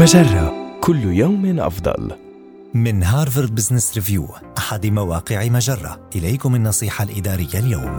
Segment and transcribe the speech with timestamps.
[0.00, 0.78] مجرة.
[0.80, 2.10] كل يوم أفضل.
[2.74, 4.26] من هارفارد بزنس ريفيو
[4.58, 6.00] أحد مواقع مجرة.
[6.16, 7.98] إليكم النصيحة الإدارية اليوم.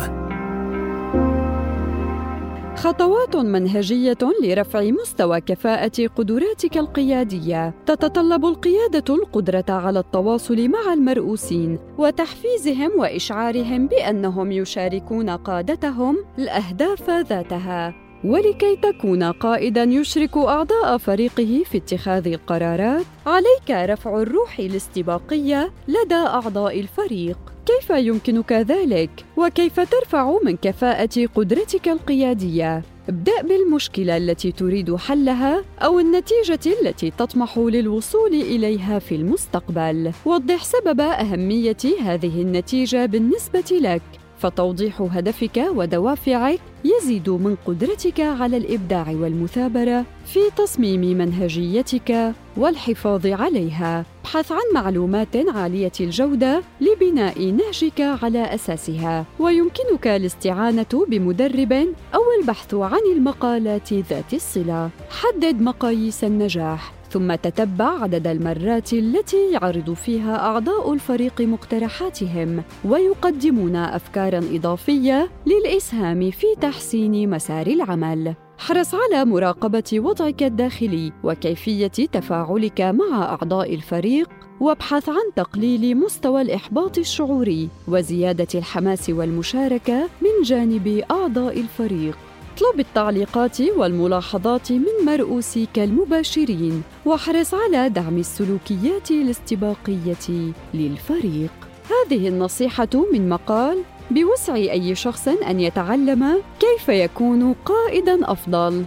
[2.76, 7.74] خطوات منهجية لرفع مستوى كفاءة قدراتك القيادية.
[7.86, 18.01] تتطلب القيادة القدرة على التواصل مع المرؤوسين وتحفيزهم وإشعارهم بأنهم يشاركون قادتهم الأهداف ذاتها.
[18.24, 26.80] ولكي تكون قائدا يشرك أعضاء فريقه في اتخاذ القرارات عليك رفع الروح الاستباقية لدى أعضاء
[26.80, 27.38] الفريق.
[27.66, 36.00] كيف يمكنك ذلك؟ وكيف ترفع من كفاءة قدرتك القيادية؟ ابدأ بالمشكلة التي تريد حلها أو
[36.00, 40.12] النتيجة التي تطمح للوصول إليها في المستقبل.
[40.26, 44.21] وضح سبب أهمية هذه النتيجة بالنسبة لك.
[44.42, 54.06] فتوضيح هدفك ودوافعك يزيد من قدرتك على الإبداع والمثابرة في تصميم منهجيتك والحفاظ عليها.
[54.22, 59.26] ابحث عن معلومات عالية الجودة لبناء نهجك على أساسها.
[59.40, 61.74] ويمكنك الاستعانة بمدرب
[62.16, 64.90] أو البحث عن المقالات ذات الصلة.
[65.10, 67.01] حدد مقاييس النجاح.
[67.12, 76.48] ثم تتبع عدد المرات التي يعرض فيها أعضاء الفريق مقترحاتهم ويقدمون افكارا إضافية للإسهام في
[76.62, 78.36] تحسين مسار العمل.
[78.60, 86.98] احرص على مراقبة وضعك الداخلي وكيفية تفاعلك مع أعضاء الفريق وابحث عن تقليل مستوى الإحباط
[86.98, 92.18] الشعوري وزيادة الحماس والمشاركة من جانب أعضاء الفريق.
[92.52, 101.52] اطلب التعليقات والملاحظات من مرؤوسيك المباشرين واحرص على دعم السلوكيات الاستباقية للفريق
[101.90, 108.86] هذه النصيحة من مقال بوسع أي شخص أن يتعلم كيف يكون قائدا أفضل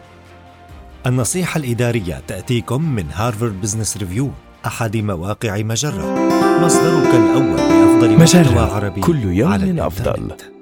[1.07, 4.31] النصيحة الإدارية تأتيكم من هارفارد بزنس ريفيو
[4.67, 6.15] أحد مواقع مجرة
[6.61, 10.33] مصدرك الأول لأفضل محتوى مجرة عربي كل يوم على الإنترنت.
[10.33, 10.54] أفضل.